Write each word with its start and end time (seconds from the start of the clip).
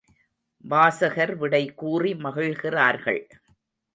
வாசகர் 0.63 1.33
விடை 1.35 1.61
கூறி 1.73 2.13
மகிழ்கிறார்கள். 2.13 3.21